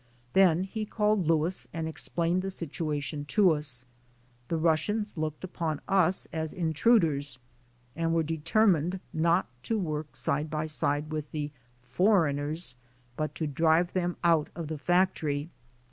Then 0.33 0.63
he 0.63 0.83
called 0.83 1.27
Louis 1.27 1.67
and 1.71 1.87
explained 1.87 2.41
the 2.41 2.49
sit 2.49 2.71
uation 2.71 3.27
to 3.27 3.51
us. 3.51 3.85
The 4.47 4.57
Russians 4.57 5.15
looked 5.15 5.43
upon 5.43 5.79
us 5.87 6.27
as 6.33 6.53
in 6.53 6.73
truders 6.73 7.37
and 7.95 8.11
were 8.11 8.23
determined 8.23 8.99
not 9.13 9.45
to 9.61 9.77
work 9.77 10.15
side 10.15 10.49
by 10.49 10.65
side 10.65 11.11
with 11.11 11.29
"the 11.31 11.51
foreigners," 11.83 12.73
but 13.15 13.35
to 13.35 13.45
drive 13.45 13.93
them 13.93 14.17
out 14.23 14.49
of 14.55 14.69
the 14.69 14.79
factory. 14.79 15.51